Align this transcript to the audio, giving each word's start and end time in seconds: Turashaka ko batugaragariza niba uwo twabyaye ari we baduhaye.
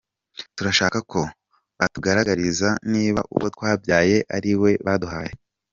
Turashaka 0.55 0.97
ko 1.11 1.21
batugaragariza 1.79 2.69
niba 2.93 3.21
uwo 3.35 3.47
twabyaye 3.55 4.17
ari 4.35 4.51
we 4.61 4.71
baduhaye. 4.85 5.33